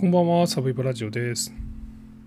[0.00, 1.52] こんばんは、サブイボラジオです。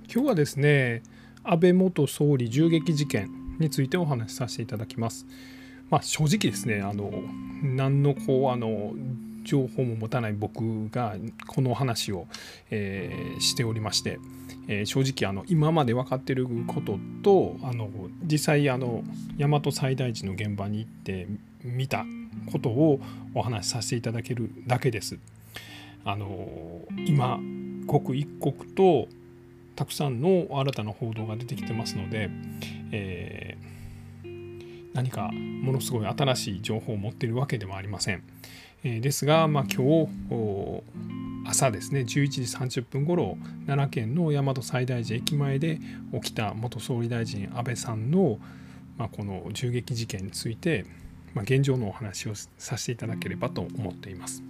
[0.07, 1.01] 今日はですね、
[1.43, 5.25] 安倍元総理銃撃事件についてお話しさせていただきます。
[5.89, 7.11] まあ、正直ですね、あの
[7.63, 8.93] 何のこうあの
[9.43, 11.15] 情報も持たない僕が
[11.47, 12.27] この話を、
[12.69, 14.19] えー、しておりまして、
[14.67, 17.89] えー、正直あの今まで分かっていることとあの
[18.21, 19.03] 実際あの
[19.39, 21.27] 大和西大寺の現場に行って
[21.63, 22.05] 見た
[22.51, 22.99] ことを
[23.33, 25.17] お話しさせていただけるだけです。
[26.05, 27.39] あの今
[27.87, 29.07] 刻一刻と
[29.75, 32.29] たくさんの新たな報道が出てきてますので、
[32.91, 38.23] えー、何かものすごい新しい情報を持っているわけではありません。
[38.83, 40.83] えー、ですが、まあ、今日
[41.45, 42.41] 朝ですね11時
[42.81, 45.79] 30分ごろ奈良県の大和西大寺駅前で
[46.13, 48.39] 起きた元総理大臣安倍さんの、
[48.97, 50.85] まあ、この銃撃事件について、
[51.33, 54.43] まあ、現状のお話をさせていただければと思っています。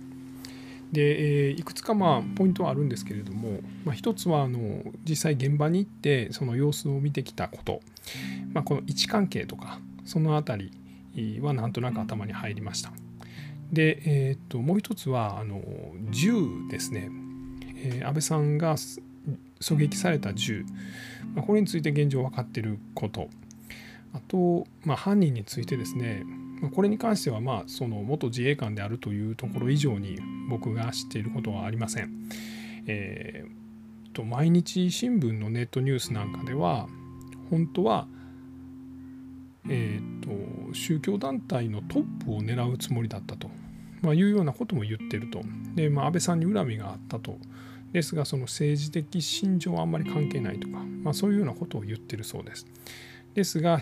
[0.94, 7.82] で、えいくつかまあポイントはあるんですけれども、まあ、一つはあの実際現場に行ってその様子を見てきたこと、
[8.54, 10.72] まあ、この位置関係とかその辺
[11.16, 12.92] りはなんとなく頭に入りました。
[13.72, 15.62] で、えー、ともう一つはあの
[16.12, 16.36] 銃
[16.70, 17.10] ですね、
[17.76, 20.64] えー、安倍さんが狙撃された銃、
[21.34, 23.30] まあ、これについて現状分かっていること。
[24.14, 26.24] あと、まあ、犯人についてですね
[26.70, 30.18] これに関してはまあその元自衛官であるというところ以上に
[30.50, 32.12] 僕が知っていることはありません。
[32.86, 36.88] えー、と毎日新聞のネットニュースなんかでは
[37.50, 38.08] 本当は、
[39.70, 43.50] えーと、宗教団体のトップを狙うつもりだったと、
[44.02, 45.42] まあ、いうようなことも言ってると。
[45.76, 47.38] で、まあ、安倍さんに恨みがあったと。
[47.92, 52.66] ですがその政治的信条はあんまり関係ないとか、まあ、そういうようなことを言ってるそうです。
[53.36, 53.80] ですが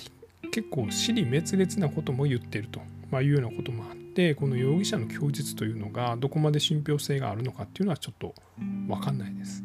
[0.52, 9.64] 結構死に滅裂なことも言ってると、まあ、いうようなこともあってこの容疑者の供述というのがどこまで信憑性があるのかっていうのはちょっと分かんないです。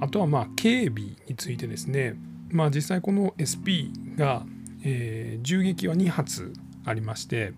[0.00, 2.14] あとはまあ警備についてですね、
[2.50, 4.46] まあ、実際この SP が、
[4.84, 6.52] えー、銃撃は2発
[6.84, 7.52] ありまして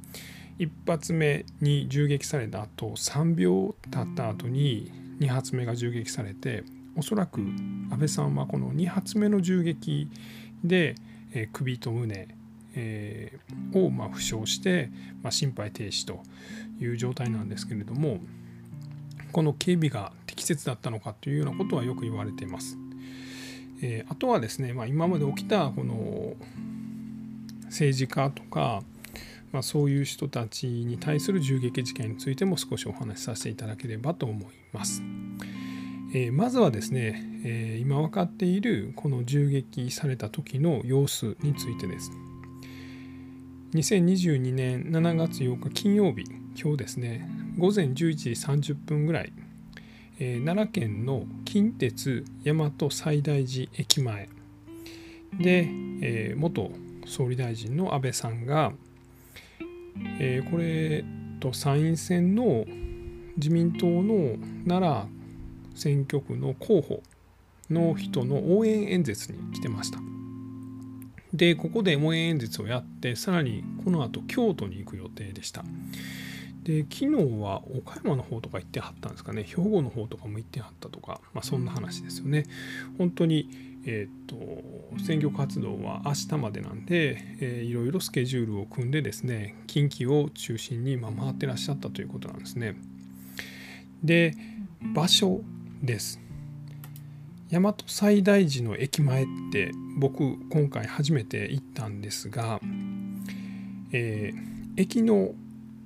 [0.59, 4.91] 1発目に銃撃された後3秒経った後に
[5.21, 6.65] 2発目が銃撃されて
[6.97, 10.09] おそらく安倍さんはこの2発目の銃撃
[10.65, 10.95] で、
[11.33, 12.29] え首と胸、
[12.75, 14.91] えー、をま負傷して、
[15.23, 16.23] ま心肺停止と
[16.81, 18.19] いう状態なんですけれども
[19.33, 22.77] この警備が適切だったのかというようなことはよく言われています。
[23.83, 26.35] えー、あとはですね、まあ、今まで起きたこの
[27.67, 28.83] 政治家とか、
[29.53, 35.03] まあ、そういう人たちに対する銃撃事件についても少しお話しさせていただければと思います。
[36.13, 42.11] え、まずはですね、え、今分かっているこの銃撃された時の様子についてです。
[43.75, 46.25] 2022年7月8日金曜日
[46.61, 49.33] 今日ですね午前11時30分ぐらい、
[50.19, 54.29] え、奈良県の近鉄大和西大寺駅前
[55.39, 55.69] で、
[56.03, 56.73] え、元
[57.07, 58.73] 総理大臣の安倍さんが、
[60.19, 61.05] え、これ
[61.39, 62.65] と参院選の
[63.37, 65.20] 自民党の奈良
[65.81, 67.03] 選挙区の候補
[67.71, 69.99] の人の応援演説に来てました。
[71.33, 75.65] でここで応援演説をやってさらにこの後京都に行く予定でした。
[76.65, 77.07] で昨日
[77.41, 82.45] は岡山の方とか行ってはったんですかね兵庫の方とかも行ってはったとか、まあ、そんな話ですよね。
[82.99, 83.49] 本当に、
[83.87, 92.77] えーと、選挙活動は明日までなんで、えー、いろいろスケジュールを組んでですね近畿を中心に、ま、回ってらっしゃったということなんですね。
[94.05, 94.35] で
[94.95, 95.41] 場所
[95.83, 96.21] です。
[97.51, 102.61] 大和西大寺の駅前って僕今回初めて行ったんですが、
[103.93, 105.33] えー、駅の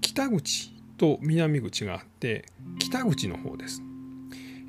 [0.03, 2.45] 北口と南口があって
[2.79, 3.83] 北口の方です。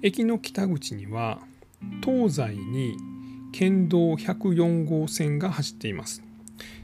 [0.02, 1.40] 駅の北口には
[2.04, 2.98] 東西に
[3.52, 6.24] 県道104号線が走っています。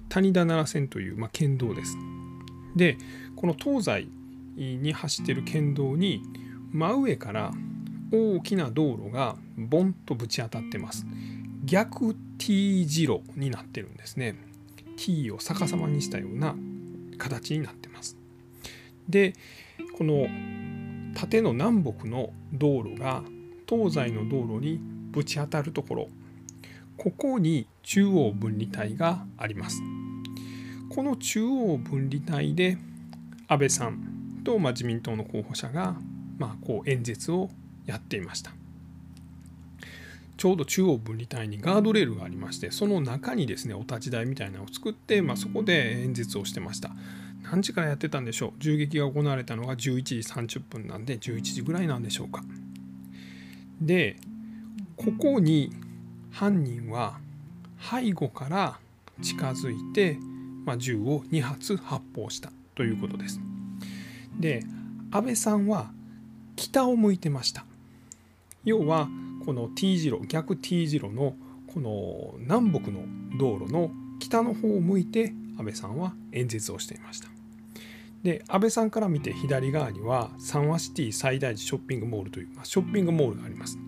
[0.10, 1.98] 谷田奈良線という、まあ、県道です。
[2.76, 2.98] で
[3.36, 4.08] この東西
[4.58, 6.22] に走ってる県道に
[6.72, 7.52] 真上から
[8.12, 11.06] 大きな道路がボンとぶち当たってます。
[11.64, 14.36] 逆 T 字路になってるんですね。
[14.98, 16.56] T を逆さまにしたような
[17.18, 18.18] 形になってます。
[19.08, 19.34] で
[19.98, 20.28] この
[21.16, 23.24] 縦の南北の道路が
[23.68, 24.80] 東西の道路に
[25.12, 26.08] ぶち当たるところ。
[26.98, 29.82] ここに中央分離帯があります。
[30.90, 32.78] この中央分離帯で
[33.48, 35.96] 安倍さんと、ま、自民党の候補者が、
[36.38, 37.50] まあ、こう演説を
[37.92, 38.52] やっていました
[40.38, 46.90] ちょうど中央分離帯にガードレールがありましてその中にですねお立ち台みたいなのを作って、まあ、そこで演説をしてました
[47.44, 48.52] 何時からやってたんでしょう？
[48.60, 52.44] 銃撃が行われたのが11時30分なんで11時ぐらいなんでしょうか
[53.82, 54.18] で
[54.96, 55.72] ここに
[56.32, 57.20] 犯人は
[57.80, 58.80] 背後から
[59.22, 60.18] 近づいて、
[60.66, 63.40] まあ、銃を2発発砲したということです。
[64.40, 64.64] で
[65.12, 65.92] 安倍さんは
[66.56, 67.66] 北を向いてました。
[68.64, 69.10] 要は
[69.46, 71.36] この T 字路逆 T 字路の
[71.68, 73.04] この南北の
[73.38, 77.30] 道路の北の方を向いて安倍さんは演説をしていました。
[78.24, 83.80] で安倍さんから見て左側には三和シティ最大寺ショッピングモールという、まあ、ショッピングモールがあります。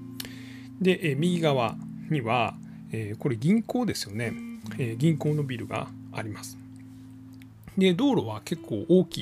[0.81, 1.75] で、え右側
[2.09, 2.55] には、
[2.91, 4.33] えこれ銀行ですよね、
[4.79, 6.62] え銀行のビルがあります。
[7.77, 9.21] で道路は結構大き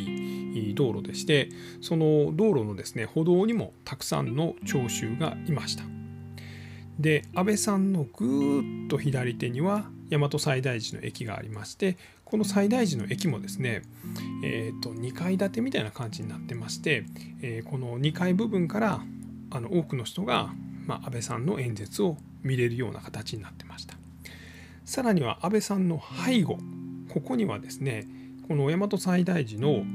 [0.71, 1.50] い道路でして
[1.81, 5.83] その道路のですね歩道にもたくさんの聴衆がいました。
[7.00, 13.81] で安倍さんのぐーっと左手には大和西大寺の駅がありましてこの西大寺の駅もですね、
[14.44, 17.06] えー、と2階建てみたいな感じになってまして、
[17.42, 19.01] えー、この2階部分から
[19.50, 20.53] あの多くの人が、
[20.86, 23.95] まあ、安倍さんの演説を見れるような形になってました。
[24.86, 26.57] さらには安倍さんの背後
[27.09, 28.07] ここにはですね
[28.51, 29.86] この大和西大寺の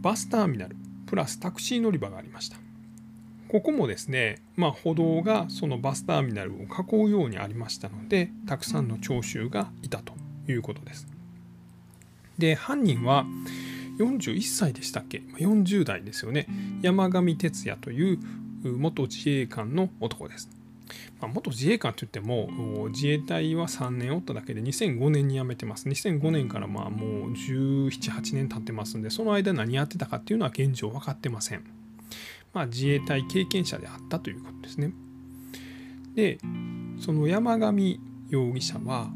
[0.00, 0.74] バスターミナル
[1.06, 2.56] プラスタクシー乗り場がありました
[3.46, 10.14] ここもですね、まあ、歩道がそのバスターミナルを囲うようにありましたのでたくさんの聴衆がいたと
[10.48, 11.06] いうことです。
[12.38, 13.24] で犯人は
[14.00, 16.48] 41歳でしたっけ？40代ですよね
[16.82, 18.18] 山上徹也という
[18.64, 20.59] 元自衛官の男です。
[21.20, 22.48] まあ、元自衛官といっても
[22.90, 31.64] 自衛隊は3年おっただけで2005年に辞めてます2005年からまあもう1718年経ってますんでその間何やってたかっていうのは現状分かってません。
[32.52, 34.92] まあ、自衛隊経験者であったということですね。
[36.14, 36.38] で
[36.98, 39.10] その山上容疑者は、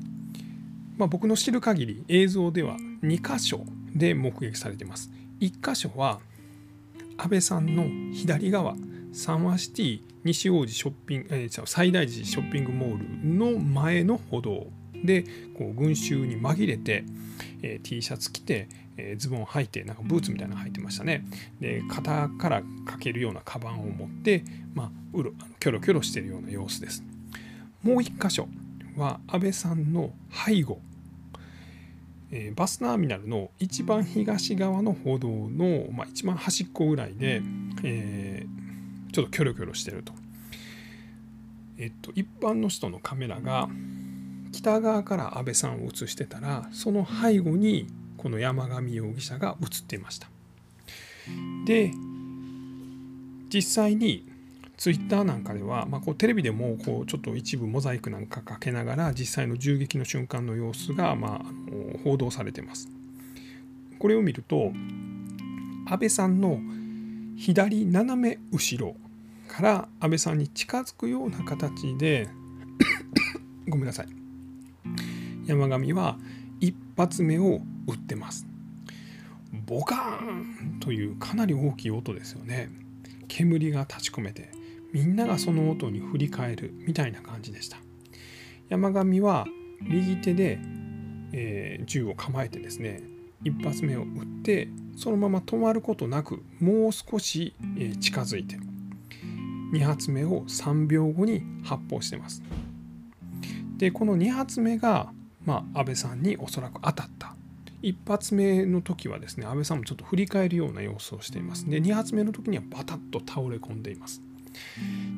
[0.96, 5.10] まあ、僕の知る限り映像では2箇所で目撃されています。
[5.40, 6.20] 1箇所は
[7.16, 8.74] 安倍さんの左側
[9.14, 14.66] サンワシティ西王子ショッピング、えー、最大寺ショッピングモールの前の歩道。
[15.04, 15.22] で
[15.58, 17.04] こう群衆に紛れて、
[17.62, 21.24] えー、T シャツ着てえー、ズボンを履いてなんかブーツみたいなの履いてましたね。
[21.60, 24.44] で肩からかけるようなカバンを持って、
[24.74, 27.02] まあ、うろキョロキョロしてるような様子です。
[27.82, 28.48] もう一箇所
[28.96, 30.80] は安倍さんの背後、
[32.30, 37.42] えー、バスターミナルの一番東側の歩道の、まあ、一番端っこぐらいで、
[37.82, 38.33] えー、
[39.14, 40.12] ちょっとキョロキョロしてると。
[41.78, 43.68] えっと一般の人のカメラが
[44.52, 50.28] 北側から安倍さんを映してたらその背後にこの山上容疑者が映っていました。
[51.64, 51.92] で
[53.52, 54.28] 実際に
[54.76, 61.40] ツイッターなんかでは、まあ、こうテレビでもこうちょっと一部モザイクなんかかけながら実際の銃撃の瞬間の様子が、まあ、
[62.02, 62.88] 報道されてます。
[64.00, 64.72] これを見ると
[65.86, 66.58] 安倍さんの
[67.36, 68.96] 左斜め後ろ
[69.54, 72.28] から安倍さんに近づくような形で
[73.70, 74.08] ごめんなさい。
[75.46, 76.18] 山上は
[76.58, 78.48] 一発目を打ってます。
[79.64, 82.68] ボカーンというかなり大きい音ですよね。
[83.28, 84.50] 煙が立ち込めて
[84.92, 87.78] みんながその音に振り返るみたいな感じでした。
[88.68, 89.46] 山上は
[89.80, 90.58] 右手で、
[91.30, 93.04] えー、銃を構えてですね
[93.44, 98.58] 一発目を撃ってそのまま止まることなくもう少し、えー、近づいて。
[99.72, 102.42] 2発目を3秒後に発砲してます。
[103.76, 105.12] でこの2発目が、
[105.44, 107.34] まあ、安倍さんにおそらく当たった。
[107.82, 111.68] 1発目の時はですね安倍さんもちょっと振り返るような様子をしています。
[111.68, 114.22] で2発目の時にはバタッと倒れ込んでいます。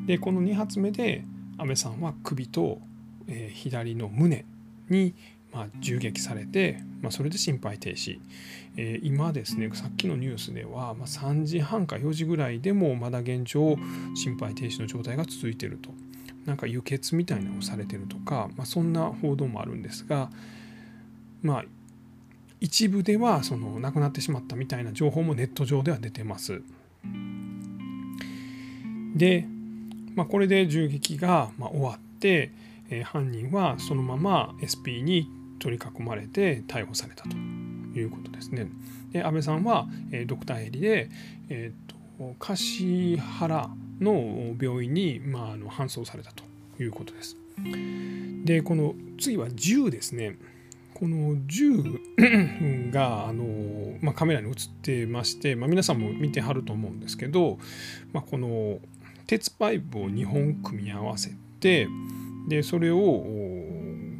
[0.07, 1.25] でこの2発目で
[1.59, 2.81] 安倍さんは首と、
[3.29, 4.45] えー、左の胸
[4.88, 5.15] に、
[5.57, 8.21] まあ、銃撃されて、まあ、それで心肺停止、
[8.77, 13.79] えー、今ですねさっきのニュースでは、まあ、3時半か4時ぐらいでもまだ現状
[14.15, 15.89] 心肺停止の状態が続いてると
[16.45, 20.29] なんか輸血みたいなのをされてるとか、まあ、そんな報道もあるんですが
[21.41, 21.65] まあ
[22.61, 26.63] 一部ではその亡くなってしまったみたいな情報もネット上では出てます。
[29.15, 29.47] で、
[30.15, 32.51] まあ、これで銃撃がま終わって、
[32.89, 38.69] えー、犯人はそのまま SP に取り囲まれて逮捕されたということですね。
[39.13, 41.11] で安倍さんは、え、ドクターヘリで、
[41.49, 43.71] えーと、橿原
[44.01, 46.45] の病院に、まあ、あの搬送されたと
[46.83, 47.37] いうことです。
[48.45, 50.37] でこの次は銃ですね。
[50.95, 51.73] この銃
[52.91, 57.59] があの、まあ、カメラに映ってまして、まあ、皆さんも見てはると思うんですけど、
[58.15, 58.79] まあ、この
[59.27, 61.87] 鉄パイプを2本組み合わせて
[62.49, 63.27] でそれを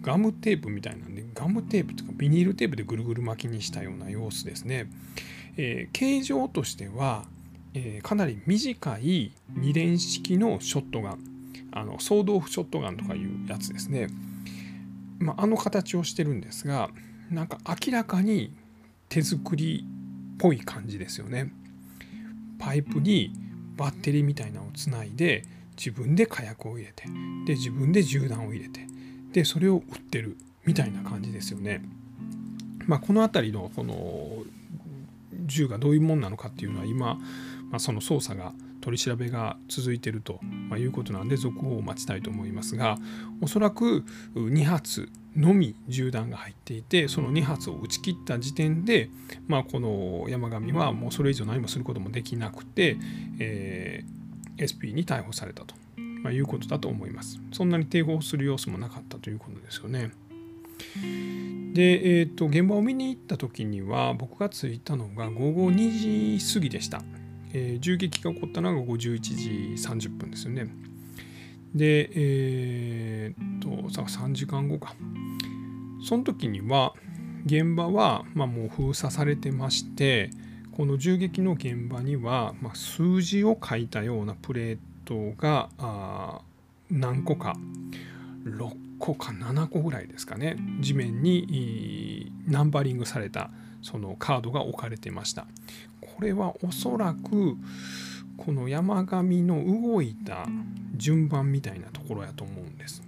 [0.07, 4.89] ガムテープみたいなんでガムテープとかビニールテープでぐるぐる巻きにしたような様子ですね。
[5.57, 7.25] えー、形状としては
[7.79, 11.19] えー、かなり短い2連式のショットガン
[11.73, 14.09] あの総豆腐ショットガンとかいうやつですね、
[15.19, 16.89] まあ、あの形をしてるんですが
[17.31, 18.51] なんか明らかに
[19.11, 19.85] 手作り
[20.37, 21.53] っぽい感じですよね
[22.59, 23.31] パイプに
[23.77, 25.45] バッテリーみたいなのをつないで
[25.77, 27.05] 自分で火薬を入れて
[27.45, 28.87] で自分で銃弾を入れて
[29.37, 31.83] でそれを売ってるみたいな感じですよね。
[32.87, 34.45] まあ、この辺りのこの
[35.45, 37.17] 銃がどういうもんなのかっていうのは今、
[37.71, 40.41] まあ、その捜査が取り調べが続いていると
[40.79, 42.97] いうことなんで続報を待ちたいと思いますが
[43.43, 44.05] おそらく
[44.37, 49.11] 2発のみ銃弾が入っていてその2発を撃ち切った時点で、
[49.49, 52.97] まあ、この山上はもうそれ以上何もすることもできなくて、
[53.39, 55.75] えー、SP に逮捕されたと、
[56.27, 57.41] まあ、いうことだと思います。
[57.53, 60.11] そんなに抵抗する様子もなかったということですよね。
[61.73, 67.03] で、えーと、現場を見に行った時には僕が着いたのが午後2時過ぎでした、
[67.53, 70.69] えー、銃撃が起こったのが午後11時30分ですよね
[71.75, 74.95] でえっ、ー、とさ3時間後か
[76.07, 76.95] その時には
[77.45, 80.31] 現場は、まあ、もう封鎖されてまして
[80.73, 86.41] この銃撃の現場には、まあ、数字を書いたようなプレートがあ
[86.91, 87.57] 何個か
[88.45, 93.51] 6個か7個ぐらいですかね地面にナンバリングされた
[93.83, 95.47] そのカードが置かれてました。
[96.01, 97.57] これはおそらく
[98.37, 100.47] この山上の動いた
[100.95, 103.03] 順番みたいなところやと思うんです。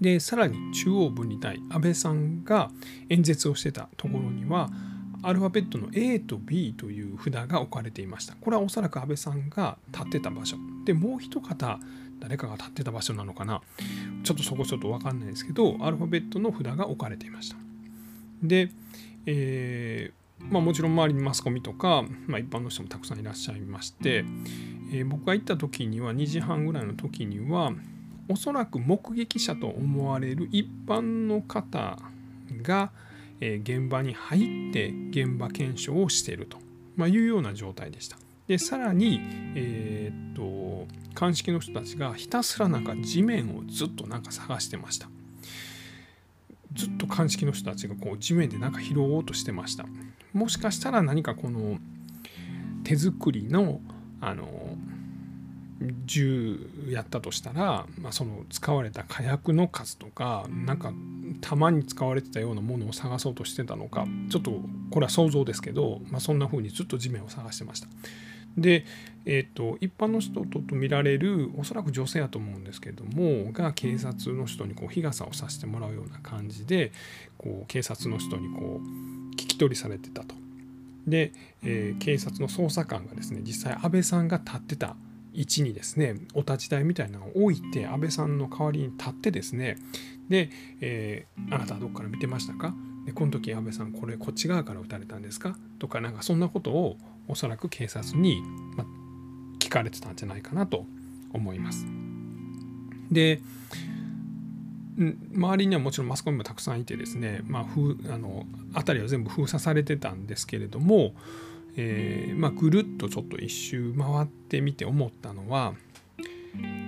[0.00, 2.70] でさらに中央分離帯安倍さんが
[3.08, 4.70] 演説をしてたところには
[5.26, 8.36] アルファベットの A と B という札が置かれていました。
[8.40, 10.56] これはおそらく安倍さんが立ってた場所。
[10.84, 11.80] でもう一方
[12.20, 13.60] 誰かが立ってた場所なのかな。
[14.22, 17.56] ちょっとそこちょっと分かんないですけどアルファベットの札が置かれていました。
[18.40, 18.70] で、
[19.26, 24.24] えー、まあ、もちろん周りにマスコミとか、まあ、一般の人もたくさんいらっしゃいまして、
[24.92, 27.72] えー、僕が行った時には2時半ぐらいの時には
[28.28, 31.98] おそらく目撃者と思われる一般の方
[32.62, 32.92] が、
[33.40, 36.58] え、現場に入って現場検証をしていると、
[36.96, 38.16] ま、いうような状態でした。
[38.46, 39.20] でさらに、
[39.56, 45.08] えー、っと鑑識の人たちがひたすらなんか地面をずっとなんか探してました。
[46.74, 49.86] ずっと鑑識の人たちがこう地面でなんか拾おうとしてました。
[50.32, 51.78] もしかしたら何かこの
[52.84, 53.80] 手作りの
[54.20, 54.76] あの
[56.04, 60.92] 銃やったとしたら、まあ、その使われた火薬の数とかなんか
[61.40, 64.52] 弾に使われてたようなものを探そうとしてたのかちょっと
[64.90, 67.88] これは想像ですけど、まあ、そんな風にずっと地面を探してました。
[68.56, 68.86] で、
[69.26, 76.92] えーと、一般の人と見られるおそらく女性やと思うんですけれどもが警察の人にこう日傘をさしてもらうような感じで
[77.36, 80.34] こう警察の人にこう聞き取りされてたと。
[81.06, 84.96] で、えー、警察の捜査官がですね実際安倍さんが立ってた
[85.36, 89.76] 位置にですねお立ち台みたいなのを置いて安倍さんの代わりに立ってですね
[90.28, 90.50] で、
[90.80, 92.74] えー、あなたはどこから見てましたか？
[93.04, 95.56] でこの時安倍さんこれこっち側から撃たれたんですか？
[95.78, 96.96] とかなんかそんなことを
[97.28, 98.42] おそらく警察に、
[98.76, 98.84] ま、
[99.60, 100.86] 聞かれてたんじゃないかなと
[101.32, 101.86] 思います。
[103.12, 103.40] で
[104.98, 107.62] 周りにはもちろんマスコミもたくさんいてですね、まあ、
[108.14, 111.12] あの辺りは全部封鎖されてたんですけれども、
[111.76, 115.74] えーまあ、ぐるっとちょっと一周回ってみて思ったのは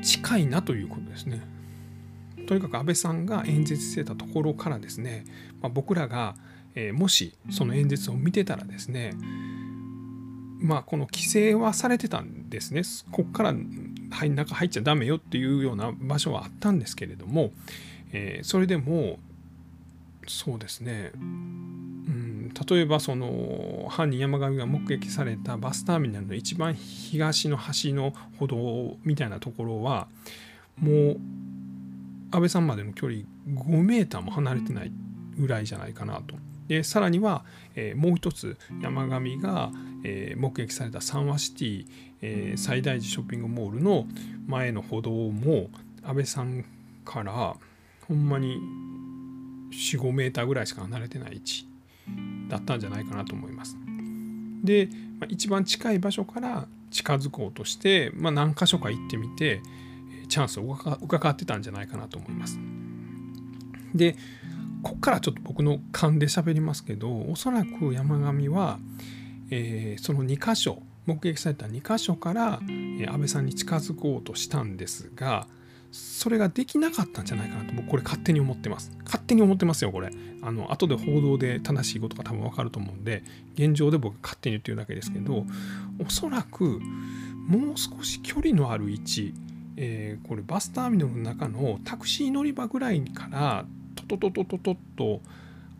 [0.02, 1.42] 近いなということですね。
[2.46, 5.26] とにかく安倍さんが演説してたところからですね、
[5.60, 6.34] まあ、僕らが、
[6.74, 9.12] えー、もしその演説を見てたらですね
[10.58, 17.52] まあこの規制はされてたんですねこっから中入っちゃダメよっていうような場所はあったんですけれども、
[18.12, 19.18] えー、それでも
[20.26, 21.12] そうですね、
[22.66, 30.08] 例えばその犯人山上が目撃されたバスターミナルの一番東の端の歩道みたいなところは
[30.80, 31.20] もう
[32.30, 34.92] 安倍さんまでの距離5メーターも離れてない
[35.38, 36.36] ぐらいじゃないかなと。
[36.68, 39.70] でさらには、えー、もう一つ山上が、
[40.04, 41.86] えー、目撃されたサンワシティ、
[42.20, 44.06] えー、最大寺ショッピングモールの
[44.46, 45.70] 前の歩道も
[46.02, 46.66] 安倍さん
[47.06, 47.56] から
[48.06, 48.60] ほんまに
[49.72, 51.67] 45メーターぐらいしか離れてない位置
[52.48, 53.76] だったんじゃないかなと思います。
[54.64, 54.88] で、
[55.20, 59.60] まあ、一番近い場所から近づこうとして、まあ、何箇所か行ってみて
[60.28, 62.58] チャンスを伺ってたんじゃないかなと思います。
[63.94, 64.16] で
[64.82, 68.78] こっからちょっと僕の勘で喋りますけどおそらく山上は、
[69.50, 72.60] えー、その2箇所目撃された2箇所から、
[73.00, 75.46] え、安倍さんに近づこうとしたんですが
[75.90, 78.92] それができなかったんじゃないかなと僕これ勝手に思ってます。
[79.04, 80.10] 勝手に思ってますよこれ。
[80.42, 83.22] あの後で報道で正しいことが多分わかると思うんで
[83.54, 85.44] 現状で僕勝手に言ってるだけですけど
[86.04, 86.80] おそらく
[87.48, 89.34] もう少し距離のある位置、
[89.76, 93.64] えー、これバスターミナルの中のタクシー乗り場ぐらいから
[93.96, 95.20] トトトトトトと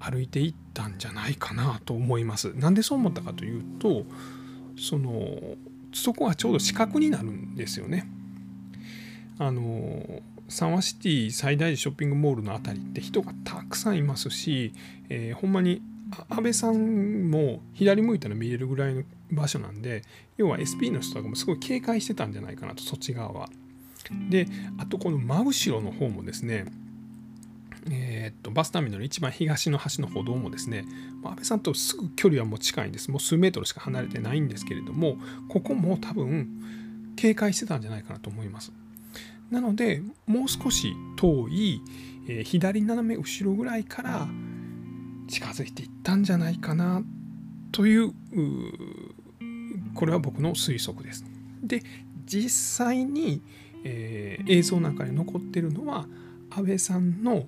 [0.00, 2.53] 歩いていったんじゃないかなと思います。
[2.55, 4.05] なんでそう思ったかというと
[4.79, 5.57] その
[5.93, 8.09] そこはちょうど死角になるんですよね。
[9.38, 14.73] あの三和シティ最大ショッピングモールの辺りって人がたくさんいますし、
[15.09, 15.83] えー、ほんまに
[16.30, 20.02] 安倍さんも左向いたら見れるぐらいの場所なんで
[20.38, 23.49] 要は SP の人とかもすごい警戒してたんじゃないかなとそっち側は。
[24.30, 24.47] で
[24.78, 26.64] あとこの真後ろの方もですね
[27.90, 30.87] えー、っとバスターミナル一番東の端の歩道もですね
[31.23, 35.18] 安倍さんとすぐ距離はもう近いんですもう数メートルしか離れてないんですけれども
[35.49, 36.49] ここも多分
[37.16, 38.73] 警戒してたんじゃないかなと思います。
[39.50, 41.81] なのでもう少し遠い、
[42.28, 44.28] えー、左斜め後ろぐらいから
[45.28, 47.02] 近づいていったんじゃないかな
[47.73, 48.12] という
[49.95, 51.25] これは僕の推測です。
[51.62, 51.83] で
[52.25, 53.43] 実際に、
[53.85, 56.07] えー、映像の中に残ってるのは
[56.50, 57.47] 安倍さんの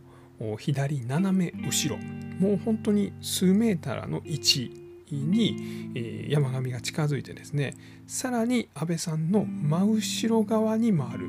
[0.58, 2.02] 左斜め後ろ
[2.38, 4.80] もう本当に数メーターの位置
[5.10, 7.74] に、山上が近づいてですね
[8.06, 11.28] さらに安倍さんの真後ろ側に回る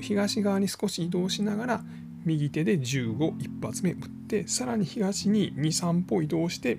[0.00, 1.84] 東側に少し移動しながら
[2.24, 6.78] 右手で15一発目打ってさらに東に23歩移動して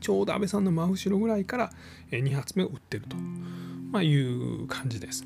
[0.00, 1.70] ちょうど安倍さんの真後ろぐらいから
[2.10, 3.16] 2発目を打ってると、
[3.90, 5.24] ま、いう感じです。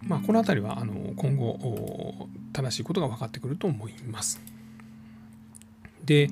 [0.00, 4.40] まあ、この辺りはあの今後正しいことが分かってくると思います。
[6.04, 6.30] で、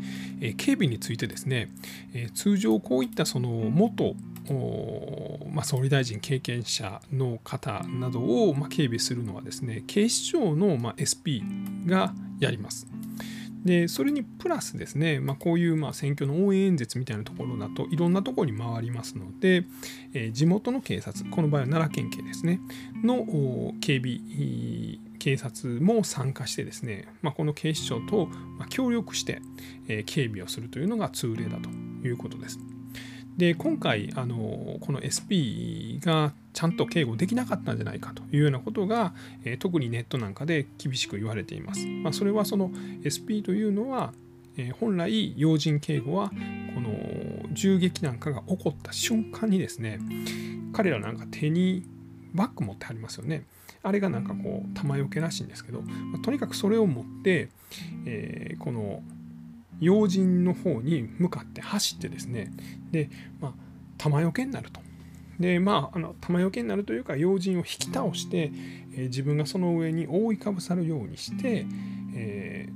[0.57, 1.69] 警備についてですね、
[2.35, 4.15] 通常こういったその元
[5.53, 11.43] まあ、総理大臣経験者の方などを、まあ、警備するのはですね警視庁の、まあ、SP
[11.87, 12.87] がやります。
[13.65, 19.65] でそれにプラスですね、まあ、こういうまあ選挙の応援演説みたいなところだといろんなところに回りますので、
[20.15, 22.59] えー、地元の警察この場合は奈良県警ですね
[23.05, 23.27] の
[23.81, 24.21] 警備
[25.19, 28.29] 警察も参加してですね、まあ、この警視庁と
[28.71, 29.43] 協力して、
[29.89, 31.69] えー、警備をするというのが通例だと
[32.03, 32.59] いうことです。
[33.37, 39.15] で今回あのこの SP がちゃんと警護できなかったんじゃないかというようなことが、
[39.45, 41.87] え、特にネットなんかで厳しく言われています。
[41.87, 42.71] まあ、それはその
[43.07, 44.13] SP というのは、
[44.57, 46.31] え、本来要人警護は
[46.75, 46.91] この
[47.53, 50.01] 銃撃なんかが起こった瞬間にですね
[50.73, 51.85] 彼らなんか手に
[52.35, 53.45] バッグ持ってありますよね。
[53.83, 57.49] あれがなんかこう弾よけらしいんですけど、ま、とにかくそれを持って、
[58.05, 59.03] えー、この
[59.81, 62.53] 要人の方に向かって走ってですね
[62.93, 63.53] で、まあ、
[63.99, 64.81] 玉よけになると。
[65.39, 68.53] でまあ、あの玉よけになるというか要人を引き倒して、
[68.93, 71.65] えー、自分がその上に覆いかぶさるようにして、
[72.15, 72.69] え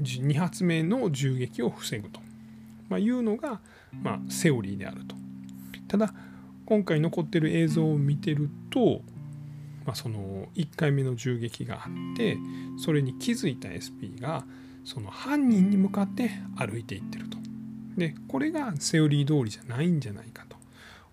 [0.00, 2.20] ー、2発目の銃撃を防ぐと、
[2.88, 3.60] まあ、いうのが、
[4.04, 5.16] まあ、セオリーであると。
[5.88, 6.14] ただ
[6.64, 9.00] 今回残ってる映像を見てると、
[9.84, 12.38] まあ、その1回目の銃撃があって
[12.78, 14.44] それに気づいた SP が
[14.84, 17.38] その犯人に向かって歩いていってると。
[17.96, 20.56] でこれがセオリー通りじゃないんじゃないかと。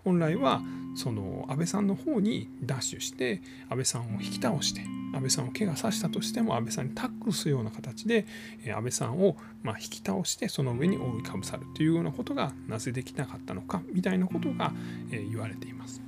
[0.04, 0.62] 本来は
[0.96, 4.82] その安倍さんの方にダッシュして安倍さんを引き倒して
[5.14, 8.26] 安倍さんを怪我させたとしても安倍さんにタックルするような形で
[8.74, 14.72] 安倍さんをま引き倒してその上に覆いかぶさるというようなことがなぜできなかったのかみたいなことが
[15.12, 16.02] 言われています。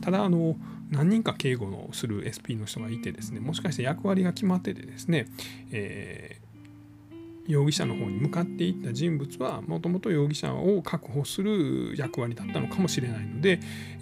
[0.00, 0.56] ただあの
[0.88, 5.28] 何人か警護のする SP の人がいてですねもしかして役割が決まっててですね、
[5.70, 6.39] えー
[7.50, 13.60] 容疑者の方に向かっていった人物はもともと容疑者を確保する役割だったのかもしれないので、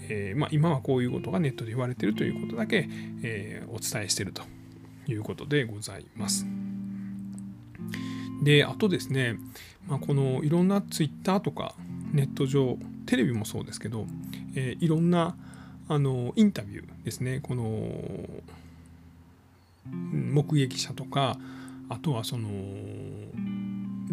[0.08, 2.88] えー、まあ、今はこういうことがネットで言われているということだけ、
[3.22, 4.42] えー、お伝えしていると
[5.06, 6.46] いうことでございます。
[8.42, 9.36] であとですね、
[9.86, 11.74] まあ、このいろんなツイッターとか
[12.12, 14.06] ネット上テレビもそうですけど、
[14.54, 15.36] えー、いろんな
[15.88, 17.90] あのインタビューですねこの
[19.90, 21.38] 目撃者とか
[21.88, 22.48] あとはその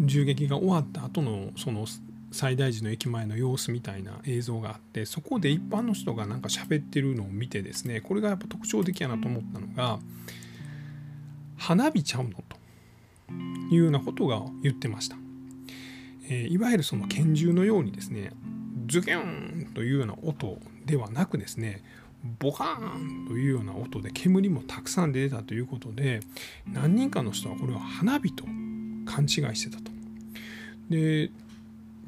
[0.00, 1.86] 銃撃が終わった後のその
[2.32, 9.98] 最大寺の駅前の様子みたいな映像があってそこで一般の人がなんか喋ってるのを見てですねこれがやっぱ特徴的やなと思ったのが
[11.56, 12.56] 花火ちゃうのと
[13.70, 15.16] いうようなことが言ってました、
[16.28, 18.32] えー、いわゆるその拳銃のようにですね
[18.86, 21.82] ズキュンというような音ではなくですね
[22.38, 26.20] ボカーンというような音で煙もたくさん出たということで
[26.66, 28.44] 何人かの人はこれは花火と
[29.06, 29.90] 勘違いしてたと。
[30.90, 31.30] で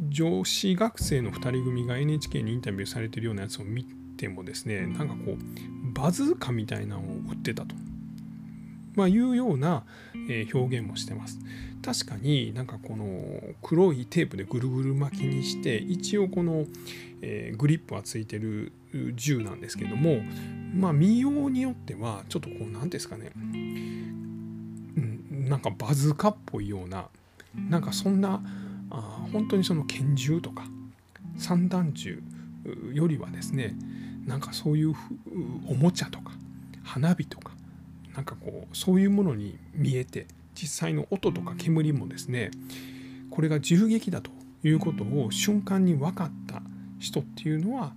[0.08, 3.84] 女子学生の2人組が NHK にインタビューされてるようなやつを見
[4.16, 7.74] てもですねなんかこうバズーカみたいなのを売ってたと
[8.98, 9.84] まあ、いうような、
[10.28, 11.38] え表現もしてます。
[11.82, 13.06] 確かになんかこの
[13.62, 16.66] 黒いテープでぐるぐる巻きにして一応この、
[17.22, 18.72] えグリップはついてる
[19.14, 20.20] 銃なんですけども
[20.74, 27.06] まあ見ようによってはちょっとこう何ですかね、うん、なんかバズカっぽいような
[27.68, 28.42] なんかそんな
[28.90, 30.64] あ本当にその拳銃とか
[31.36, 32.22] 散弾銃
[32.92, 33.76] よりはですね
[34.26, 34.94] なんかそういう
[35.68, 36.32] おもちゃとか
[36.84, 37.52] 花火とか
[38.14, 42.50] なんかこうそういうものに見えて実際の音とか煙もですね
[43.30, 44.30] これが銃撃だと
[44.64, 46.62] いうことを瞬間に分かった
[46.98, 47.92] 人っていうのは、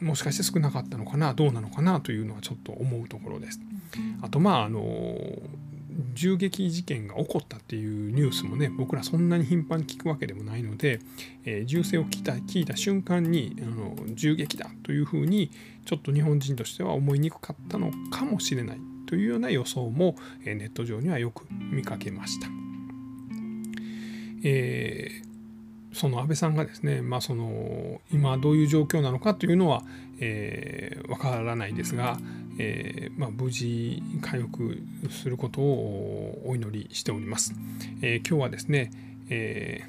[0.00, 3.60] もしかして少なかったのかなどうなのかなというのはちょっと思うところです。
[4.20, 5.16] あとまああの
[6.14, 11.00] 銃撃事件が起こったっていうニュースもね僕らそんなに頻繁に聞くわけでもないので、
[11.44, 15.50] えー、銃声を聞いた聞いた瞬間にあの銃撃だというふうに
[15.84, 22.48] ちょっと日本人としては思いにくかったのかもしれないというような予想も、えー、ネット上にはよく見かけました。
[24.44, 25.31] えー
[25.92, 29.82] その安倍さんがですね、まあ、その今どういう状況なのかというのは、
[30.20, 32.18] えー、分からないですが、
[32.58, 34.78] えーまあ、無事回復
[35.10, 37.54] することをお祈りしております。
[38.00, 38.90] えー、今日はですね、
[39.28, 39.84] え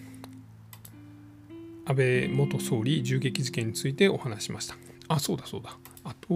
[1.86, 4.76] ー、安倍元総理銃撃事件についてお話しました。
[5.08, 5.78] あ、そうだそうだ。
[6.04, 6.28] あと、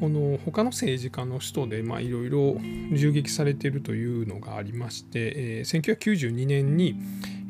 [0.00, 2.56] この他の政治家の人でいろいろ
[2.92, 6.96] 銃撃されているというのがありまして、えー、1992年に、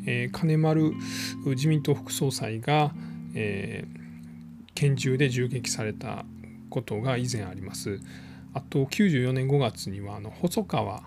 [0.06, 0.92] えー、金丸
[1.46, 2.92] 自民党副総裁が、
[3.34, 6.24] えー、拳銃で銃撃された
[6.68, 8.00] ことが以前あります。
[8.52, 11.04] あと94年5月にはあの細川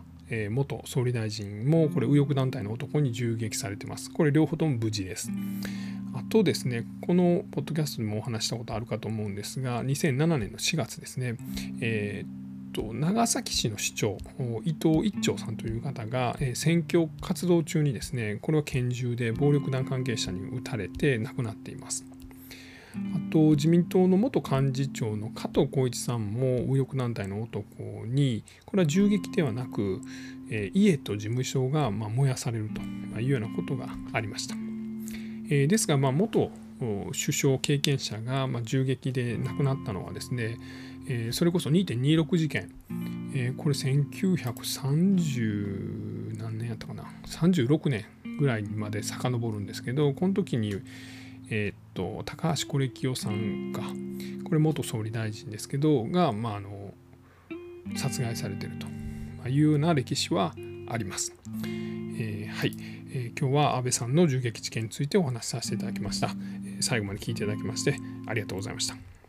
[0.50, 4.12] 元総理大臣もこれ右翼団体の男に銃撃されてます。
[4.12, 5.30] これ両方とも無事です。
[6.16, 11.36] あとですね、このポッドキャストでもお話したことあるかと思うんですが、2007年の4月ですね、
[11.82, 12.43] えー、
[12.74, 14.18] と長崎市の市長
[14.66, 22.06] 伊藤一長さんという方が、え選挙活動中にですねこれは拳銃で暴力団関係者に撃たれて亡くなっています
[22.96, 30.02] あと自民党の元幹事長の加藤浩一さんも右翼団体の男にこれは銃撃ではなく、
[30.50, 34.56] え家と事務所がま燃やされるというようなことがありました。
[35.50, 40.58] えですが、ま、元首相経験者がま銃撃で亡くなったのはですね、
[41.08, 42.72] えそれこそ2.26事件、
[43.36, 48.06] えこれ1930何年やったかな36年
[48.40, 50.82] ぐらいまで遡るんですけどこの時に
[51.50, 53.82] えー、っと高橋是清さんが
[54.44, 56.94] これ元総理大臣ですけどが、まあ、あの
[57.96, 58.74] 殺害されてる
[59.42, 60.54] というような歴史は
[60.90, 61.34] あります。
[62.18, 62.72] えー、はい、
[63.40, 66.30] 今日は安倍さんの銃撃事件についてお話しさせていただきました。
[66.82, 69.23] 最後まで聞いていただきましてありがとうございました。